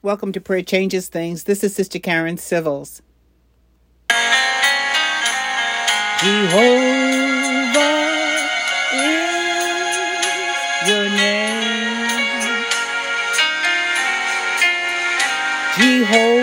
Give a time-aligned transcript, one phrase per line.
[0.00, 1.42] Welcome to Prayer Changes Things.
[1.42, 3.02] This is Sister Karen Civils.
[6.20, 6.68] Jehovah
[8.94, 12.64] is your name.
[15.76, 16.37] Jehovah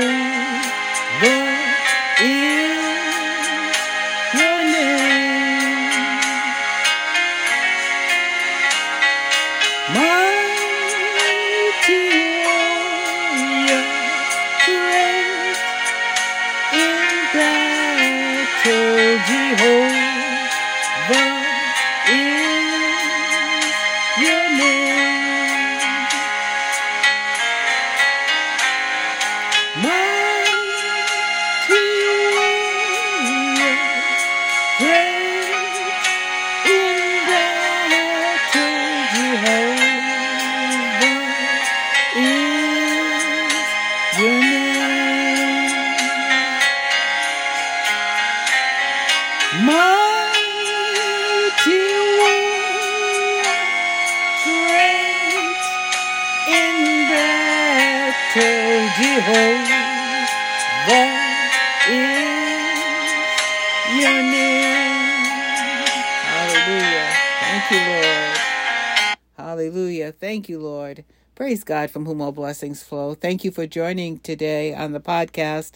[71.45, 73.13] Praise God from whom all blessings flow.
[73.13, 75.73] Thank you for joining today on the podcast.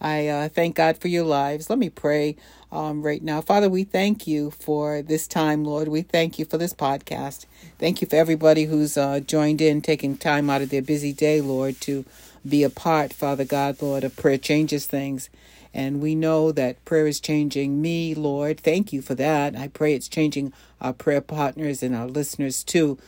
[0.00, 1.68] I uh, thank God for your lives.
[1.68, 2.36] Let me pray
[2.72, 3.42] um, right now.
[3.42, 5.88] Father, we thank you for this time, Lord.
[5.88, 7.44] We thank you for this podcast.
[7.78, 11.42] Thank you for everybody who's uh, joined in, taking time out of their busy day,
[11.42, 12.06] Lord, to
[12.48, 15.28] be a part, Father God, Lord, of prayer changes things.
[15.74, 18.58] And we know that prayer is changing me, Lord.
[18.58, 19.54] Thank you for that.
[19.54, 22.98] I pray it's changing our prayer partners and our listeners too.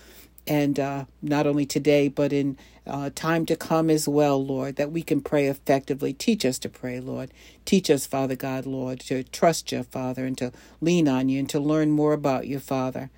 [0.47, 4.91] And uh, not only today, but in uh, time to come as well, Lord, that
[4.93, 6.13] we can pray effectively.
[6.13, 7.33] Teach us to pray, Lord.
[7.65, 11.49] Teach us, Father God, Lord, to trust you, Father, and to lean on you and
[11.51, 13.11] to learn more about you, Father,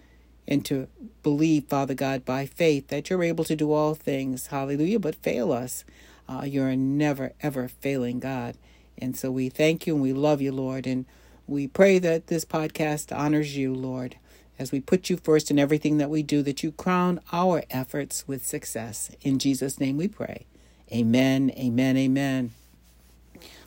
[0.47, 0.89] and to
[1.23, 4.49] believe, Father God, by faith that you're able to do all things.
[4.49, 4.99] Hallelujah.
[4.99, 5.85] But fail us.
[6.29, 8.57] Uh, you're a never, ever failing God.
[8.99, 10.87] And so we thank you and we love you, Lord.
[10.87, 11.07] And
[11.47, 14.17] we pray that this podcast honors you, Lord,
[14.59, 18.27] as we put you first in everything that we do, that you crown our efforts
[18.27, 19.11] with success.
[19.23, 20.47] In Jesus' name we pray.
[20.93, 22.53] Amen, amen, amen.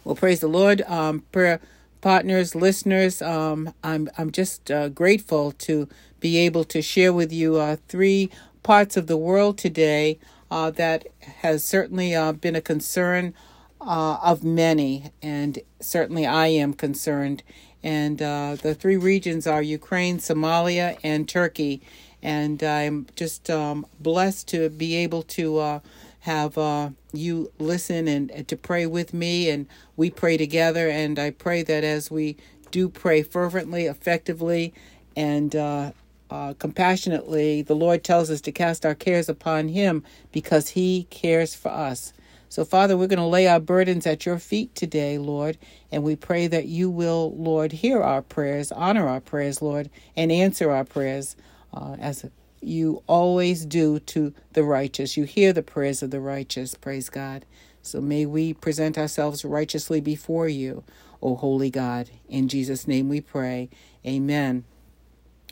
[0.03, 0.81] Well, praise the Lord.
[0.83, 1.59] Um, prayer
[2.01, 5.89] partners, listeners, um, I'm, I'm just uh, grateful to
[6.19, 8.29] be able to share with you uh, three
[8.63, 10.19] parts of the world today
[10.49, 11.07] uh, that
[11.41, 13.33] has certainly uh, been a concern
[13.81, 17.43] uh, of many, and certainly I am concerned.
[17.83, 21.81] And uh, the three regions are Ukraine, Somalia, and Turkey.
[22.21, 25.79] And I'm just um, blessed to be able to uh,
[26.21, 30.89] have uh, you listen and, and to pray with me, and we pray together.
[30.89, 32.35] And I pray that as we
[32.71, 34.73] do pray fervently, effectively,
[35.15, 35.91] and uh,
[36.29, 41.55] uh, compassionately, the Lord tells us to cast our cares upon Him because He cares
[41.55, 42.11] for us.
[42.49, 45.57] So, Father, we're going to lay our burdens at your feet today, Lord,
[45.91, 50.31] and we pray that you will, Lord, hear our prayers, honor our prayers, Lord, and
[50.31, 51.35] answer our prayers
[51.73, 52.25] uh, as
[52.61, 55.17] you always do to the righteous.
[55.17, 57.45] You hear the prayers of the righteous, praise God.
[57.81, 60.83] So may we present ourselves righteously before you,
[61.21, 62.09] O holy God.
[62.27, 63.69] In Jesus' name we pray.
[64.05, 64.65] Amen.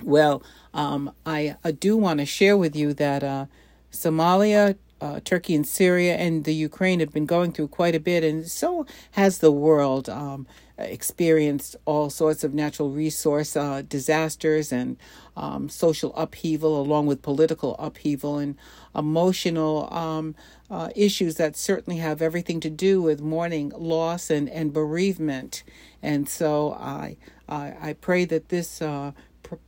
[0.04, 3.46] Well, um, I, I do want to share with you that uh,
[3.92, 8.24] Somalia, uh, Turkey, and Syria and the Ukraine have been going through quite a bit,
[8.24, 10.10] and so has the world.
[10.10, 10.48] Um,
[10.78, 14.98] experienced all sorts of natural resource uh, disasters and
[15.38, 18.58] um, social upheaval, along with political upheaval and
[18.94, 20.36] emotional um,
[20.70, 25.64] uh, issues that certainly have everything to do with mourning, loss, and, and bereavement.
[26.04, 27.16] And so I
[27.48, 29.12] I, I pray that this uh,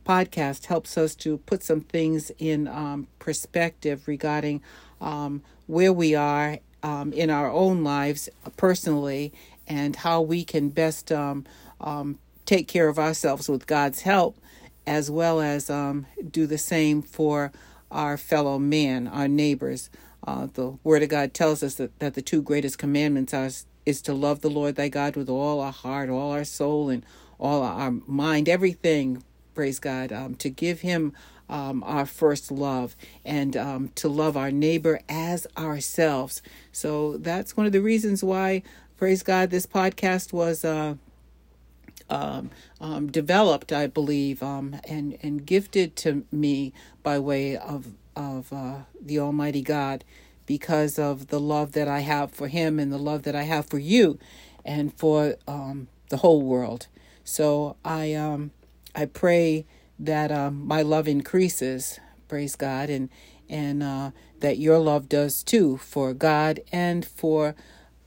[0.04, 4.60] podcast helps us to put some things in um, perspective regarding
[5.00, 9.32] um, where we are um, in our own lives personally
[9.66, 11.44] and how we can best um,
[11.80, 14.38] um, take care of ourselves with God's help,
[14.86, 17.52] as well as um, do the same for
[17.90, 19.90] our fellow man, our neighbors.
[20.26, 23.50] Uh, the Word of God tells us that, that the two greatest commandments are
[23.86, 27.04] is to love the Lord thy God with all our heart, all our soul, and
[27.38, 29.22] all our mind, everything.
[29.54, 30.12] Praise God.
[30.12, 31.14] Um, to give Him
[31.48, 36.42] um, our first love and um, to love our neighbor as ourselves.
[36.72, 38.62] So that's one of the reasons why,
[38.96, 40.64] praise God, this podcast was.
[40.64, 40.96] Uh,
[42.10, 42.50] um,
[42.80, 46.72] um, developed, I believe, um, and and gifted to me
[47.02, 50.04] by way of of uh, the Almighty God
[50.46, 53.66] because of the love that I have for him and the love that I have
[53.66, 54.18] for you
[54.64, 56.86] and for um, the whole world.
[57.24, 58.52] So I um,
[58.94, 59.66] I pray
[59.98, 63.08] that um, my love increases, praise God, and
[63.48, 64.10] and uh,
[64.40, 67.54] that your love does too for God and for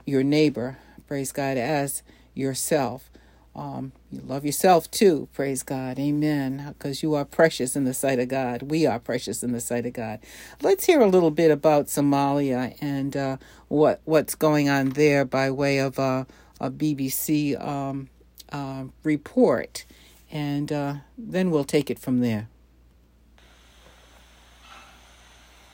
[0.05, 0.77] your neighbor,
[1.07, 2.03] praise God, as
[2.33, 3.09] yourself.
[3.55, 8.19] Um, you love yourself too, praise God, amen, because you are precious in the sight
[8.19, 8.63] of God.
[8.63, 10.19] We are precious in the sight of God.
[10.61, 15.51] Let's hear a little bit about Somalia and uh, what what's going on there by
[15.51, 16.25] way of uh,
[16.61, 18.09] a BBC um,
[18.53, 19.85] uh, report,
[20.31, 22.47] and uh, then we'll take it from there.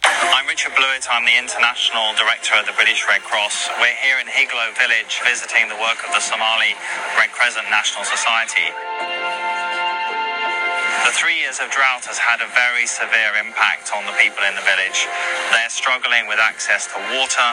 [0.03, 1.05] I'm Richard Blewett.
[1.11, 3.69] I'm the International Director of the British Red Cross.
[3.79, 6.73] We're here in Higlo village visiting the work of the Somali
[7.17, 8.73] Red Crescent National Society.
[11.07, 14.59] The three years of drought has had a very severe impact on the people in
[14.59, 15.07] the village.
[15.55, 17.49] They're struggling with access to water,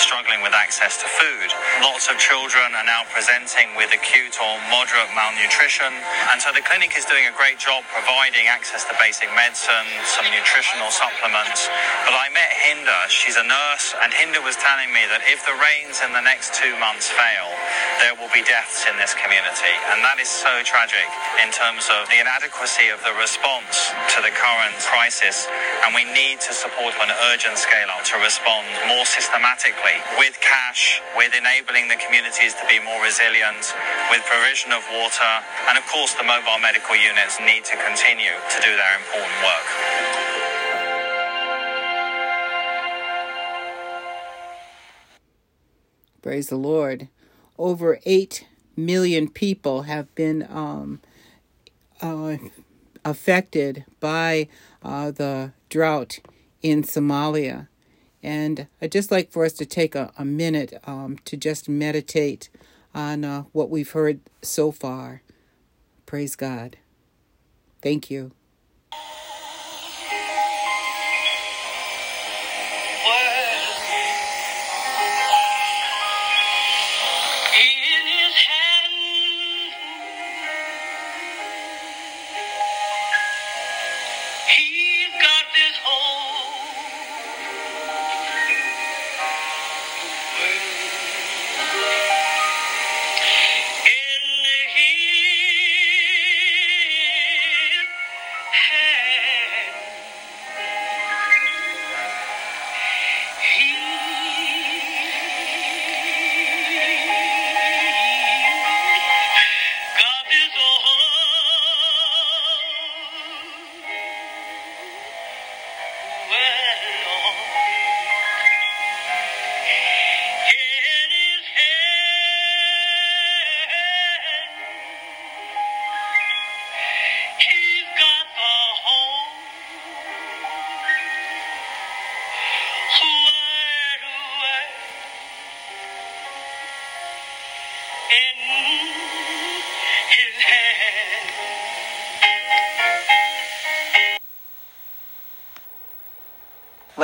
[0.00, 1.52] struggling with access to food.
[1.84, 5.92] Lots of children are now presenting with acute or moderate malnutrition.
[6.32, 10.24] And so the clinic is doing a great job providing access to basic medicine, some
[10.32, 11.68] nutritional supplements.
[12.08, 15.52] But I met Hinda, she's a nurse, and Hinda was telling me that if the
[15.60, 17.52] rains in the next two months fail,
[18.00, 19.76] there will be deaths in this community.
[19.92, 21.04] And that is so tragic
[21.44, 25.50] in terms of the inadequacy of the response to the current crisis,
[25.82, 31.02] and we need to support an urgent scale up to respond more systematically with cash,
[31.16, 33.74] with enabling the communities to be more resilient,
[34.14, 35.32] with provision of water,
[35.66, 39.66] and of course, the mobile medical units need to continue to do their important work.
[46.22, 47.08] Praise the Lord.
[47.58, 51.00] Over 8 million people have been um,
[52.00, 52.36] uh,
[53.04, 54.48] affected by
[54.82, 56.20] uh, the drought
[56.62, 57.68] in Somalia.
[58.22, 62.48] And I'd just like for us to take a, a minute um, to just meditate
[62.94, 65.22] on uh, what we've heard so far.
[66.06, 66.76] Praise God.
[67.82, 68.32] Thank you.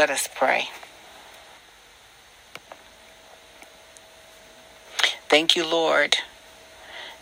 [0.01, 0.71] Let us pray.
[5.29, 6.17] Thank you, Lord,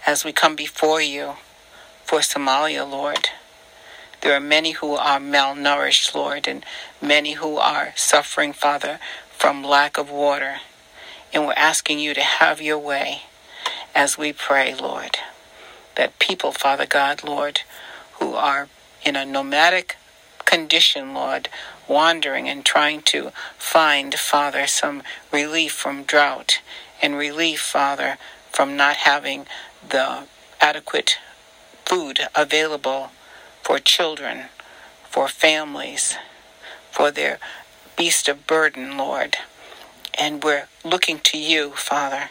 [0.06, 1.32] as we come before you
[2.04, 3.30] for Somalia, Lord.
[4.20, 6.64] There are many who are malnourished, Lord, and
[7.02, 9.00] many who are suffering, Father,
[9.36, 10.58] from lack of water.
[11.32, 13.22] And we're asking you to have your way
[13.92, 15.18] as we pray, Lord,
[15.96, 17.62] that people, Father God, Lord,
[18.20, 18.68] who are
[19.04, 19.96] in a nomadic
[20.48, 21.50] condition, Lord,
[21.86, 26.60] wandering and trying to find, Father, some relief from drought
[27.02, 28.16] and relief, Father,
[28.50, 29.46] from not having
[29.86, 30.24] the
[30.58, 31.18] adequate
[31.84, 33.10] food available
[33.62, 34.46] for children,
[35.10, 36.16] for families,
[36.90, 37.38] for their
[37.96, 39.36] beast of burden, Lord.
[40.18, 42.30] And we're looking to you, Father.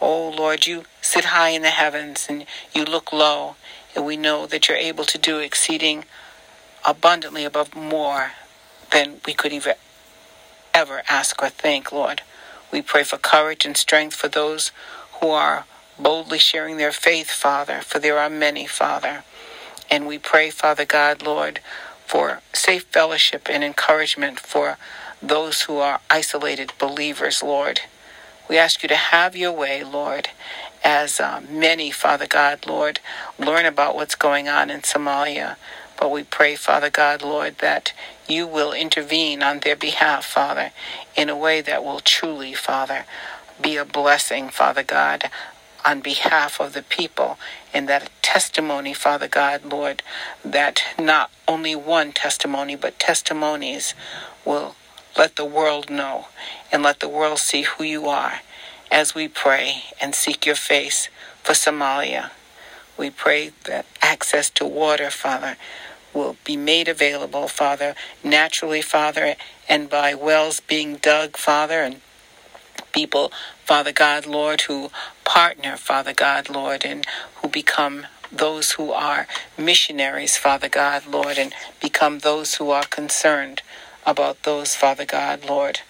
[0.00, 3.56] Oh, Lord, you sit high in the heavens and you look low,
[3.96, 6.04] and we know that you're able to do exceeding
[6.84, 8.32] abundantly above more
[8.90, 9.74] than we could even
[10.74, 12.22] ever ask or think, Lord.
[12.70, 14.72] We pray for courage and strength for those
[15.20, 15.64] who are
[15.98, 19.24] boldly sharing their faith, Father, for there are many, Father.
[19.90, 21.60] And we pray, Father God, Lord,
[22.06, 24.78] for safe fellowship and encouragement for
[25.22, 27.80] those who are isolated believers, Lord.
[28.48, 30.28] We ask you to have your way, Lord,
[30.82, 33.00] as uh, many, Father God, Lord,
[33.38, 35.56] learn about what's going on in Somalia.
[36.02, 37.92] But we pray, Father God, Lord, that
[38.26, 40.72] you will intervene on their behalf, Father,
[41.14, 43.04] in a way that will truly, Father,
[43.60, 45.30] be a blessing, Father God,
[45.84, 47.38] on behalf of the people,
[47.72, 50.02] and that testimony, Father God, Lord,
[50.44, 53.94] that not only one testimony, but testimonies
[54.44, 54.74] will
[55.16, 56.26] let the world know
[56.72, 58.40] and let the world see who you are
[58.90, 61.08] as we pray and seek your face
[61.44, 62.32] for Somalia.
[62.98, 65.56] We pray that access to water, Father,
[66.14, 69.34] will be made available, Father, naturally, Father,
[69.68, 72.00] and by wells being dug, Father, and
[72.92, 73.32] people,
[73.64, 74.90] Father God, Lord, who
[75.24, 79.26] partner, Father God, Lord, and who become those who are
[79.58, 83.62] missionaries, Father God, Lord, and become those who are concerned
[84.06, 85.80] about those, Father God, Lord,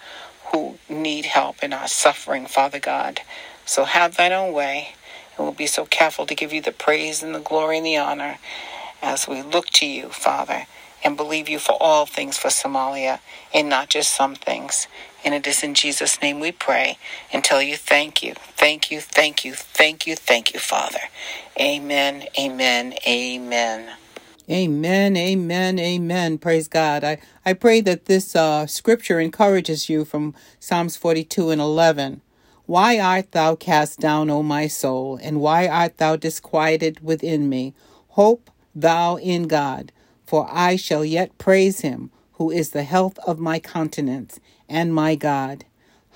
[0.51, 3.21] who need help and are suffering, Father God.
[3.65, 4.95] So have thine own way,
[5.35, 7.97] and we'll be so careful to give you the praise and the glory and the
[7.97, 8.37] honor
[9.03, 10.65] as we look to you, Father,
[11.03, 13.19] and believe you for all things for Somalia
[13.53, 14.87] and not just some things.
[15.25, 16.97] And it is in Jesus' name we pray
[17.31, 20.99] and tell you thank you, thank you, thank you, thank you, thank you, Father.
[21.59, 23.91] Amen, amen, amen.
[24.49, 26.37] Amen, amen, amen.
[26.37, 27.03] Praise God.
[27.03, 32.21] I, I pray that this uh, scripture encourages you from Psalms 42 and 11.
[32.65, 37.73] Why art thou cast down, O my soul, and why art thou disquieted within me?
[38.09, 39.91] Hope thou in God,
[40.25, 44.39] for I shall yet praise him, who is the health of my countenance
[44.69, 45.65] and my God.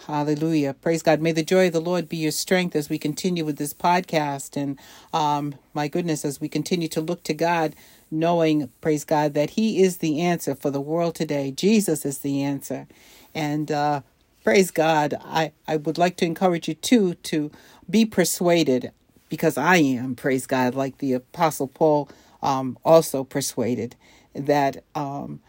[0.06, 0.74] Hallelujah.
[0.74, 1.22] Praise God.
[1.22, 4.56] May the joy of the Lord be your strength as we continue with this podcast.
[4.56, 4.80] And
[5.14, 7.76] um, my goodness, as we continue to look to God
[8.12, 11.52] knowing, praise God, that He is the answer for the world today.
[11.52, 12.88] Jesus is the answer.
[13.34, 14.02] And uh,
[14.44, 17.52] praise God, I, I would like to encourage you too to
[17.90, 18.92] be persuaded
[19.30, 22.10] because I am, praise God, like the Apostle Paul
[22.42, 23.96] um, also persuaded
[24.36, 25.42] that um,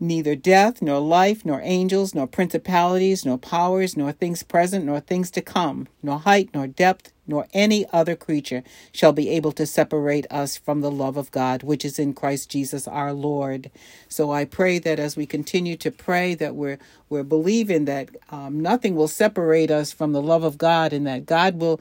[0.00, 5.30] neither death, nor life, nor angels, nor principalities, nor powers, nor things present, nor things
[5.32, 8.62] to come, nor height, nor depth, nor any other creature
[8.92, 12.50] shall be able to separate us from the love of God, which is in Christ
[12.50, 13.70] Jesus our Lord.
[14.08, 18.60] So I pray that as we continue to pray, that we're we're believing that um,
[18.60, 21.80] nothing will separate us from the love of God, and that God will.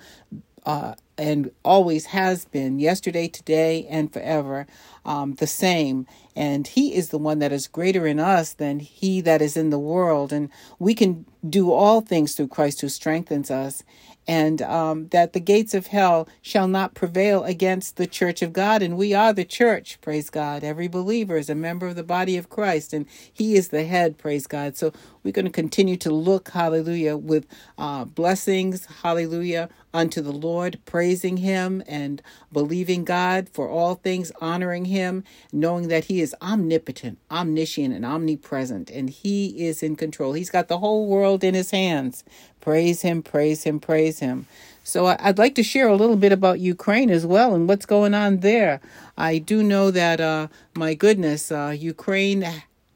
[0.65, 4.67] Uh, and always has been, yesterday, today, and forever,
[5.05, 9.21] um, the same and he is the one that is greater in us than he
[9.21, 13.51] that is in the world and we can do all things through christ who strengthens
[13.51, 13.83] us
[14.27, 18.81] and um, that the gates of hell shall not prevail against the church of God.
[18.81, 20.63] And we are the church, praise God.
[20.63, 24.17] Every believer is a member of the body of Christ, and He is the head,
[24.17, 24.77] praise God.
[24.77, 24.93] So
[25.25, 27.47] we're going to continue to look, hallelujah, with
[27.79, 32.21] uh, blessings, hallelujah, unto the Lord, praising Him and
[32.53, 38.91] believing God for all things, honoring Him, knowing that He is omnipotent, omniscient, and omnipresent,
[38.91, 40.33] and He is in control.
[40.33, 42.23] He's got the whole world in His hands.
[42.61, 44.45] Praise Him, praise Him, praise Him.
[44.83, 48.13] So I'd like to share a little bit about Ukraine as well and what's going
[48.13, 48.79] on there.
[49.17, 52.45] I do know that, uh, my goodness, uh, Ukraine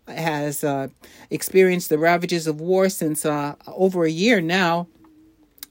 [0.10, 0.88] has uh,
[1.30, 4.88] experienced the ravages of war since uh, over a year now,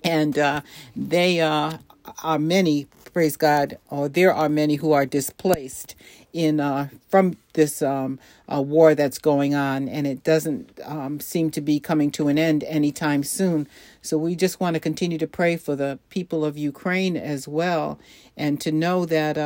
[0.04, 0.61] and uh,
[0.97, 1.78] they uh,
[2.23, 2.87] are many.
[3.12, 3.78] Praise God!
[3.90, 5.95] Or there are many who are displaced
[6.33, 8.21] in uh, from this um,
[8.52, 12.38] uh, war that's going on, and it doesn't um, seem to be coming to an
[12.38, 13.66] end anytime soon.
[14.02, 17.99] So we just want to continue to pray for the people of Ukraine as well,
[18.37, 19.37] and to know that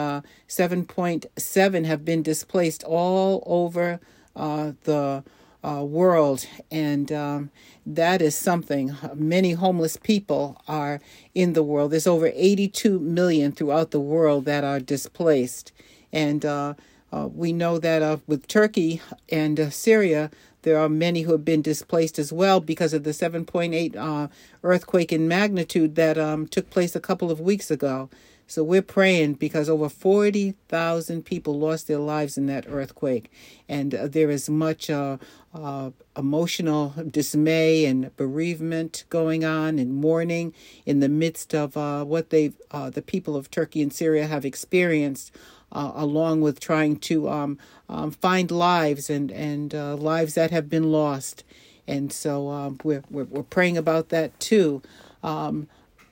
[0.49, 4.01] 7.7 have been displaced all over
[4.35, 5.25] the
[5.65, 7.51] uh, world, and um,
[7.87, 8.97] that is something.
[9.15, 11.01] Many homeless people are
[11.35, 11.93] in the world.
[11.93, 15.73] There's over 82 million throughout the world that are displaced,
[16.13, 16.75] and uh,
[17.13, 20.31] uh we know that uh, with Turkey and uh, Syria,
[20.63, 24.31] there are many who have been displaced as well because of the 7.8
[24.63, 28.09] earthquake in magnitude that um, took place a couple of weeks ago.
[28.53, 33.33] So we're praying because over 40,000 people lost their lives in that earthquake.
[33.67, 35.17] And uh, there is much uh,
[35.55, 40.53] uh, emotional dismay and bereavement going on and mourning
[40.85, 44.45] in the midst of uh, what they uh, the people of Turkey and Syria have
[44.45, 45.35] experienced.
[45.75, 47.57] Uh, along with trying to um,
[47.89, 51.45] um, find lives and and lives that have been lost,
[51.87, 54.83] and so um, we're, we're, we're praying about that too.
[55.23, 55.69] Um,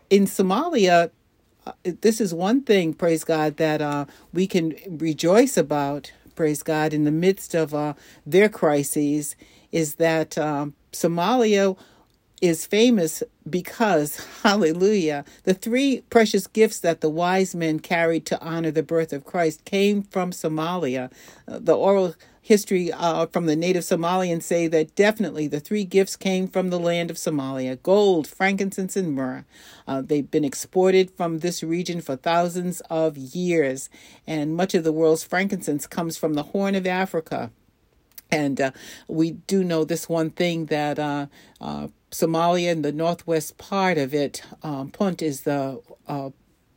[0.09, 1.11] in Somalia,
[1.67, 6.95] uh, this is one thing, praise God, that uh, we can rejoice about, praise God,
[6.95, 7.95] in the midst of uh,
[8.27, 9.37] their crises,
[9.73, 11.77] is that um, Somalia
[12.41, 18.71] is famous because, hallelujah, the three precious gifts that the wise men carried to honor
[18.71, 21.13] the birth of Christ came from Somalia.
[21.47, 26.17] Uh, the oral history uh, from the native Somalians say that definitely the three gifts
[26.17, 29.45] came from the land of Somalia gold, frankincense, and myrrh.
[29.87, 33.89] Uh, they've been exported from this region for thousands of years,
[34.27, 37.51] and much of the world's frankincense comes from the Horn of Africa.
[38.31, 38.71] And uh,
[39.09, 41.27] we do know this one thing that uh,
[41.61, 46.31] uh, Somalia and the northwest part of it, um, Punt is the uh,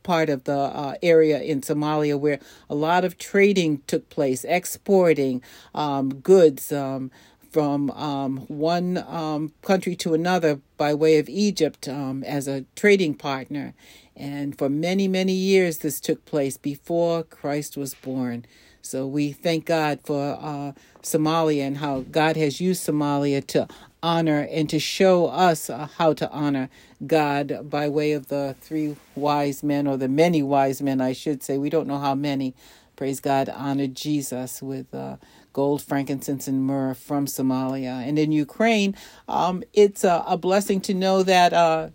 [0.04, 2.38] part of the uh, area in Somalia where
[2.70, 5.42] a lot of trading took place, exporting
[5.74, 7.10] um, goods um,
[7.50, 13.14] from um, one um, country to another by way of Egypt um, as a trading
[13.14, 13.74] partner.
[14.16, 18.44] And for many, many years, this took place before Christ was born.
[18.82, 23.66] So we thank God for uh, Somalia and how God has used Somalia to
[24.04, 26.68] honor and to show us uh, how to honor
[27.06, 31.42] God by way of the three wise men, or the many wise men, I should
[31.42, 31.56] say.
[31.56, 32.54] We don't know how many,
[32.96, 35.16] praise God, honored Jesus with uh,
[35.54, 38.06] gold, frankincense, and myrrh from Somalia.
[38.06, 38.94] And in Ukraine,
[39.26, 41.88] um, it's a, a, blessing to know that uh,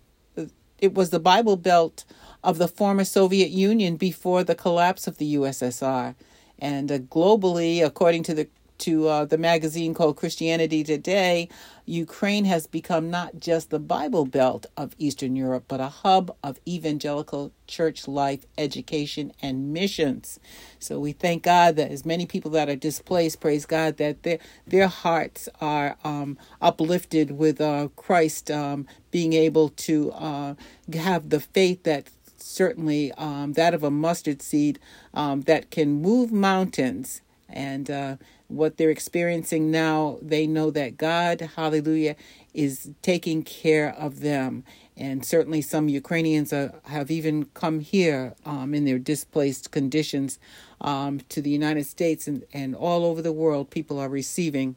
[0.78, 2.04] it was the Bible Belt
[2.42, 6.16] of the former Soviet Union before the collapse of the USSR.
[6.58, 8.48] And uh, globally, according to the
[8.80, 11.48] to uh, the magazine called Christianity Today,
[11.86, 16.60] Ukraine has become not just the Bible Belt of Eastern Europe, but a hub of
[16.66, 20.38] evangelical church life, education, and missions.
[20.78, 24.38] So we thank God that as many people that are displaced, praise God, that their
[24.66, 30.54] their hearts are um, uplifted with uh, Christ um, being able to uh,
[30.92, 34.78] have the faith that certainly um, that of a mustard seed
[35.14, 37.20] um, that can move mountains.
[37.48, 38.16] And uh,
[38.50, 42.16] what they're experiencing now, they know that God, hallelujah,
[42.52, 44.64] is taking care of them.
[44.96, 50.38] And certainly some Ukrainians are, have even come here um, in their displaced conditions
[50.80, 53.70] um, to the United States and, and all over the world.
[53.70, 54.76] People are receiving,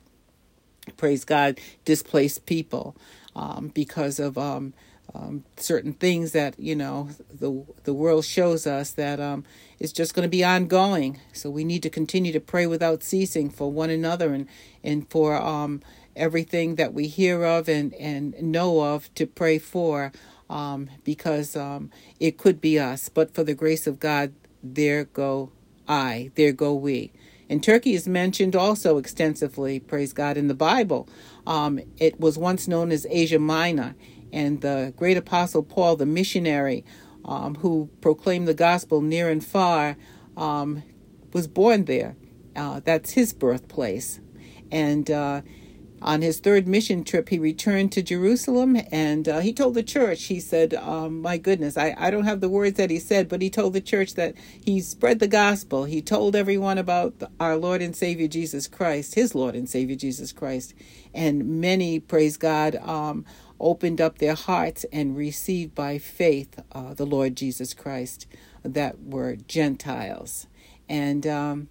[0.97, 2.95] praise God, displaced people
[3.35, 4.37] um, because of
[5.15, 9.43] um, certain things that you know the the world shows us that um,
[9.79, 11.19] it's just going to be ongoing.
[11.33, 14.47] So we need to continue to pray without ceasing for one another and
[14.83, 15.81] and for um,
[16.15, 20.11] everything that we hear of and and know of to pray for,
[20.49, 23.09] um, because um, it could be us.
[23.09, 25.51] But for the grace of God, there go
[25.87, 27.11] I, there go we.
[27.49, 31.07] And Turkey is mentioned also extensively, praise God, in the Bible.
[31.45, 33.95] Um, it was once known as Asia Minor
[34.33, 36.83] and the great apostle Paul, the missionary
[37.23, 39.95] um, who proclaimed the gospel near and far,
[40.35, 40.83] um,
[41.31, 42.17] was born there.
[42.55, 44.19] Uh, that's his birthplace.
[44.71, 45.41] And uh,
[46.01, 50.25] on his third mission trip, he returned to Jerusalem and uh, he told the church,
[50.25, 53.41] he said, um, My goodness, I, I don't have the words that he said, but
[53.41, 55.85] he told the church that he spread the gospel.
[55.85, 60.31] He told everyone about our Lord and Savior Jesus Christ, his Lord and Savior Jesus
[60.33, 60.73] Christ.
[61.13, 63.25] And many, praise God, um,
[63.63, 68.27] opened up their hearts and received by faith uh, the Lord Jesus Christ
[68.63, 70.47] that were Gentiles.
[70.87, 71.69] And um,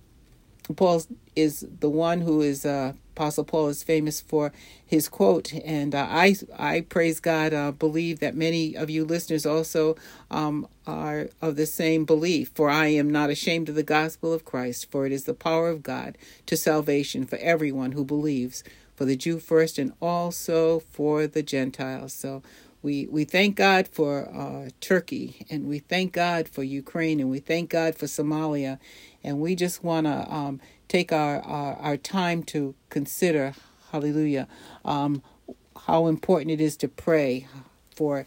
[0.75, 1.03] Paul
[1.37, 4.53] is the one who is uh, Apostle Paul is famous for
[4.87, 7.53] his quote, and uh, I I praise God.
[7.53, 9.97] Uh, believe that many of you listeners also
[10.31, 12.51] um, are of the same belief.
[12.55, 15.69] For I am not ashamed of the gospel of Christ, for it is the power
[15.69, 18.65] of God to salvation for everyone who believes
[19.03, 22.13] for the Jew first and also for the Gentiles.
[22.13, 22.41] So
[22.83, 27.41] we, we thank God for uh, Turkey and we thank God for Ukraine and we
[27.41, 28.79] thank God for Somalia.
[29.25, 33.55] And we just want to um, take our, our, our, time to consider,
[33.91, 34.47] hallelujah,
[34.85, 35.21] um,
[35.89, 37.49] how important it is to pray
[37.97, 38.25] for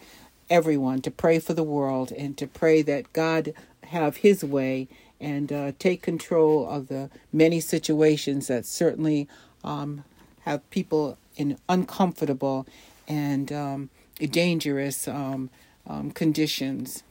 [0.49, 3.53] everyone, to pray for the world, and to pray that God
[3.85, 4.89] have His way
[5.21, 9.29] and uh, take control of the many situations that certainly
[9.63, 10.03] um,
[10.45, 12.65] have people in uncomfortable
[13.07, 15.49] and um, dangerous um,
[15.87, 17.03] um, conditions.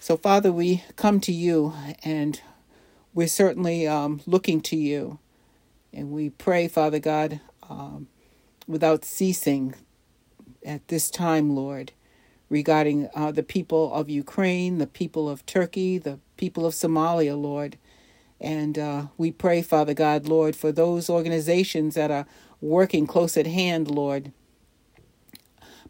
[0.00, 2.40] So, Father, we come to you and
[3.14, 5.18] we're certainly um, looking to you.
[5.92, 8.08] And we pray, Father God, um,
[8.66, 9.74] without ceasing
[10.64, 11.92] at this time, Lord,
[12.48, 17.76] regarding uh, the people of Ukraine, the people of Turkey, the people of Somalia, Lord.
[18.42, 22.26] And uh, we pray, Father God, Lord, for those organizations that are
[22.60, 24.32] working close at hand, Lord,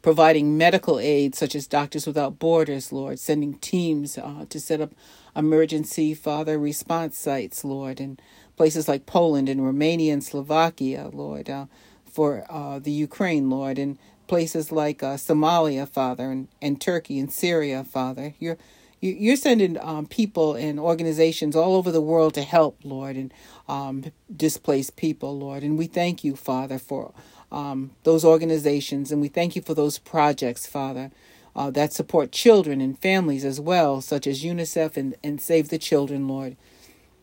[0.03, 4.93] providing medical aid, such as Doctors Without Borders, Lord, sending teams uh, to set up
[5.35, 8.21] emergency, Father, response sites, Lord, and
[8.57, 11.67] places like Poland and Romania and Slovakia, Lord, uh,
[12.05, 17.33] for uh, the Ukraine, Lord, and places like uh, Somalia, Father, and, and Turkey and
[17.33, 18.35] Syria, Father.
[18.39, 18.59] You're
[19.03, 23.35] you're sending um, people and organizations all over the world to help, Lord, and
[23.69, 25.65] um, displaced people, Lord.
[25.65, 27.13] And we thank you, Father, for
[27.51, 31.11] um, those organizations, and we thank you for those projects, Father,
[31.57, 35.79] uh, that support children and families as well, such as UNICEF and, and Save the
[35.79, 36.57] Children, Lord.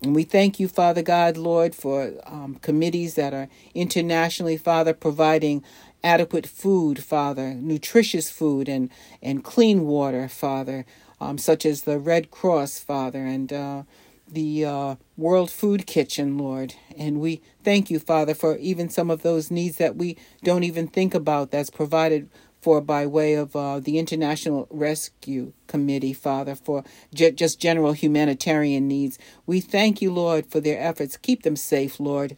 [0.01, 5.63] And we thank you, Father God, Lord, for um, committees that are internationally, Father, providing
[6.03, 8.89] adequate food, Father, nutritious food and,
[9.21, 10.85] and clean water, Father,
[11.21, 13.83] um, such as the Red Cross, Father, and uh,
[14.27, 16.75] the uh, World Food Kitchen, Lord.
[16.97, 20.87] And we thank you, Father, for even some of those needs that we don't even
[20.87, 22.29] think about that's provided
[22.61, 28.87] for by way of uh, the International Rescue Committee, Father, for j- just general humanitarian
[28.87, 29.17] needs.
[29.45, 31.17] We thank you, Lord, for their efforts.
[31.17, 32.35] Keep them safe, Lord.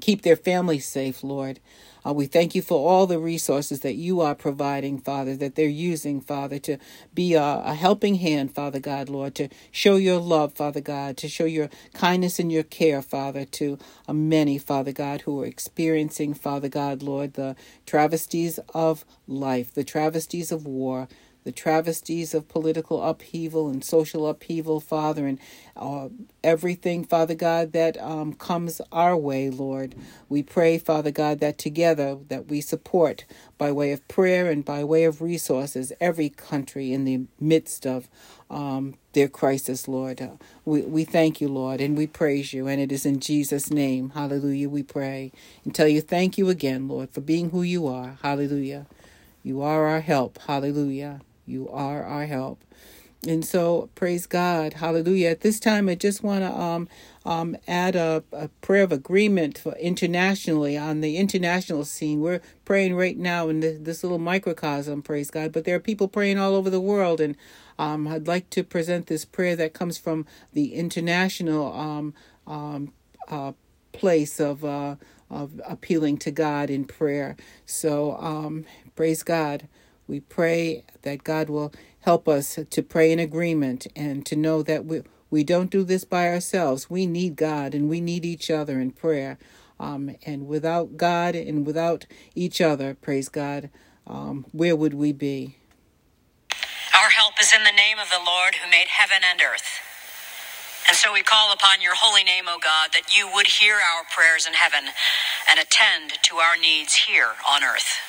[0.00, 1.60] Keep their families safe, Lord.
[2.06, 5.66] Uh, we thank you for all the resources that you are providing, Father, that they're
[5.68, 6.78] using, Father, to
[7.14, 11.28] be a, a helping hand, Father God, Lord, to show your love, Father God, to
[11.28, 16.34] show your kindness and your care, Father, to uh, many, Father God, who are experiencing,
[16.34, 17.56] Father God, Lord, the
[17.86, 21.08] travesties of life, the travesties of war
[21.46, 25.38] the travesties of political upheaval and social upheaval, Father, and
[25.76, 26.08] uh,
[26.42, 29.94] everything, Father God, that um, comes our way, Lord.
[30.28, 33.24] We pray, Father God, that together that we support
[33.58, 38.08] by way of prayer and by way of resources every country in the midst of
[38.50, 40.20] um, their crisis, Lord.
[40.20, 40.30] Uh,
[40.64, 44.10] we, we thank you, Lord, and we praise you, and it is in Jesus' name,
[44.10, 45.30] hallelujah, we pray.
[45.64, 48.86] And tell you thank you again, Lord, for being who you are, hallelujah.
[49.44, 51.20] You are our help, hallelujah.
[51.46, 52.62] You are our help.
[53.26, 54.74] And so, praise God.
[54.74, 55.30] Hallelujah.
[55.30, 56.88] At this time, I just want to um,
[57.24, 62.20] um, add a, a, prayer of agreement for internationally on the international scene.
[62.20, 65.50] We're praying right now in this, this, little microcosm, praise God.
[65.50, 67.20] But there are people praying all over the world.
[67.20, 67.36] And
[67.78, 72.14] um, I'd like to present this prayer that comes from the international um,
[72.46, 72.92] um,
[73.28, 73.52] uh,
[73.92, 74.96] place of, uh,
[75.30, 77.36] of appealing to God in prayer.
[77.64, 79.68] So, um, praise God.
[80.08, 84.84] We pray that God will help us to pray in agreement and to know that
[84.84, 86.88] we, we don't do this by ourselves.
[86.88, 89.38] We need God and we need each other in prayer.
[89.78, 93.70] Um, and without God and without each other, praise God,
[94.06, 95.56] um, where would we be?
[96.94, 99.80] Our help is in the name of the Lord who made heaven and earth.
[100.88, 104.04] And so we call upon your holy name, O God, that you would hear our
[104.14, 104.88] prayers in heaven
[105.50, 108.05] and attend to our needs here on earth.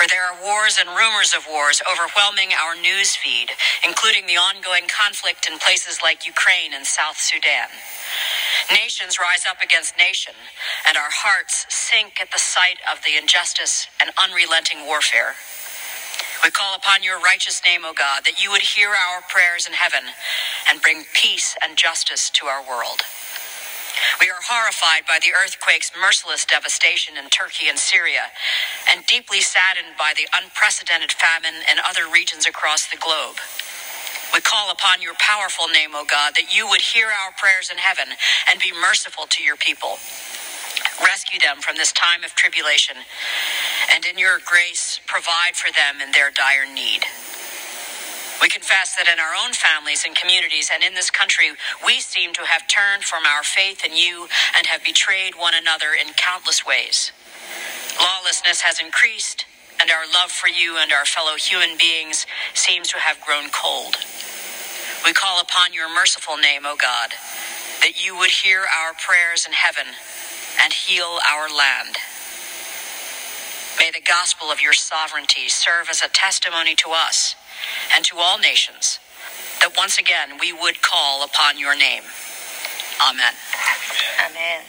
[0.00, 3.52] For there are wars and rumors of wars overwhelming our news feed,
[3.84, 7.68] including the ongoing conflict in places like Ukraine and South Sudan.
[8.72, 10.32] Nations rise up against nation,
[10.88, 15.36] and our hearts sink at the sight of the injustice and unrelenting warfare.
[16.44, 19.74] We call upon your righteous name, O God, that you would hear our prayers in
[19.74, 20.04] heaven
[20.70, 23.02] and bring peace and justice to our world.
[24.20, 28.32] We are horrified by the earthquake's merciless devastation in Turkey and Syria,
[28.90, 33.36] and deeply saddened by the unprecedented famine in other regions across the globe.
[34.34, 37.78] We call upon your powerful name, O God, that you would hear our prayers in
[37.78, 38.06] heaven
[38.50, 39.98] and be merciful to your people.
[41.02, 42.96] Rescue them from this time of tribulation,
[43.94, 47.04] and in your grace, provide for them in their dire need.
[48.42, 51.52] We confess that in our own families and communities and in this country,
[51.86, 55.88] we seem to have turned from our faith in you and have betrayed one another
[55.98, 57.12] in countless ways.
[58.00, 59.46] Lawlessness has increased,
[59.80, 63.96] and our love for you and our fellow human beings seems to have grown cold.
[65.04, 67.10] We call upon your merciful name, O God,
[67.82, 69.94] that you would hear our prayers in heaven
[70.62, 71.96] and heal our land.
[73.78, 77.36] May the gospel of your sovereignty serve as a testimony to us
[77.94, 78.98] and to all nations,
[79.60, 82.02] that once again we would call upon your name.
[83.08, 83.34] Amen.
[84.30, 84.62] Amen.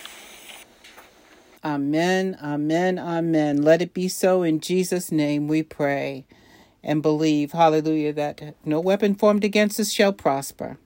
[1.64, 3.62] Amen, amen, amen.
[3.62, 6.26] Let it be so in Jesus' name we pray
[6.84, 10.78] and believe, hallelujah, that no weapon formed against us shall prosper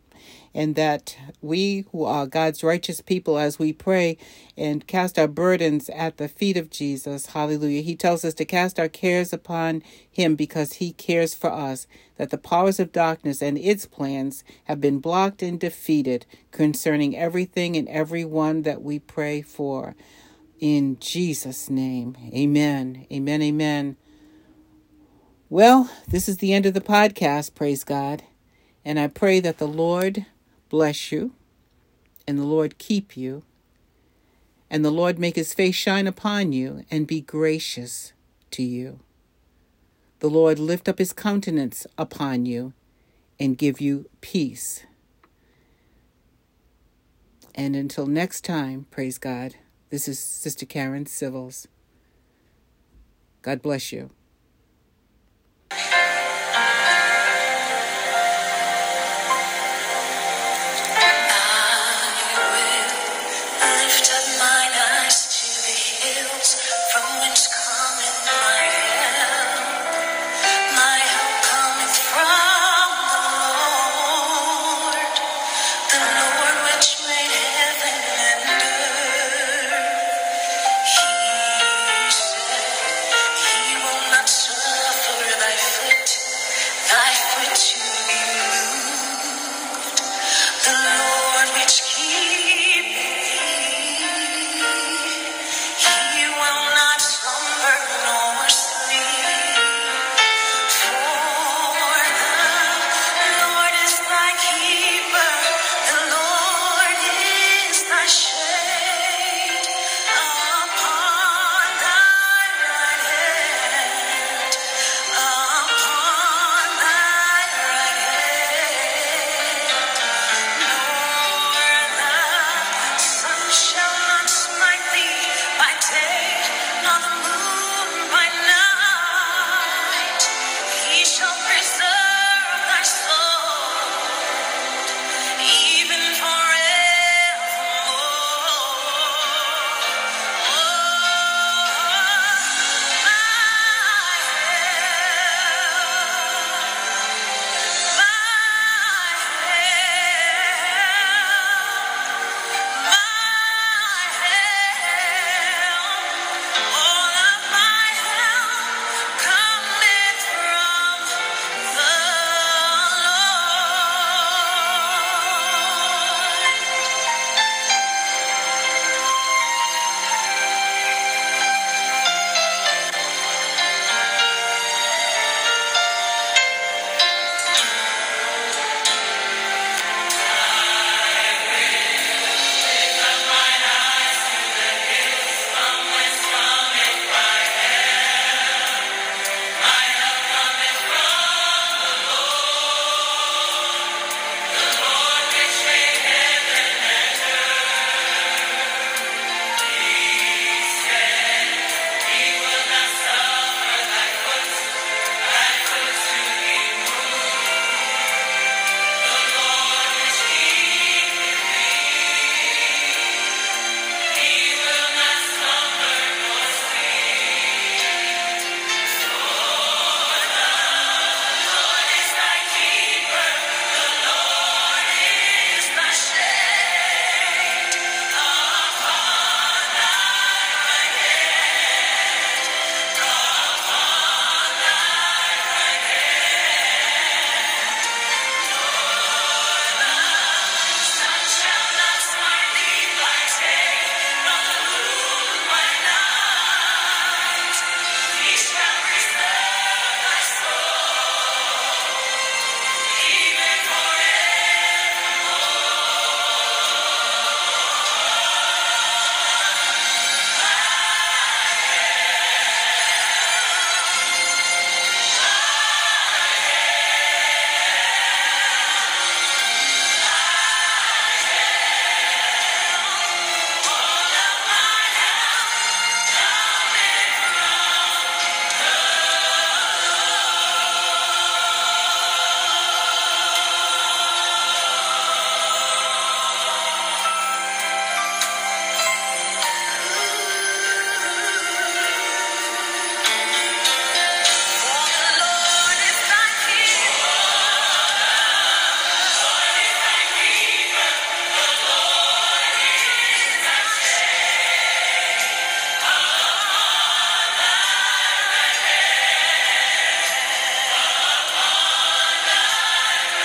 [0.56, 4.18] and that we who are God's righteous people, as we pray
[4.58, 8.80] and cast our burdens at the feet of Jesus, hallelujah, He tells us to cast
[8.80, 13.58] our cares upon Him because He cares for us, that the powers of darkness and
[13.58, 19.94] its plans have been blocked and defeated concerning everything and everyone that we pray for.
[20.62, 23.98] In Jesus' name, amen, amen, amen.
[25.50, 28.24] Well, this is the end of the podcast, praise God.
[28.86, 30.26] And I pray that the Lord
[30.69, 31.34] bless you,
[32.28, 33.43] and the Lord keep you,
[34.69, 38.13] and the Lord make his face shine upon you and be gracious
[38.51, 38.99] to you.
[40.19, 42.73] the Lord lift up his countenance upon you
[43.39, 44.86] and give you peace.
[47.54, 49.56] And until next time, praise God,
[49.89, 51.67] this is Sister Karen Civils.
[53.41, 54.10] God bless you.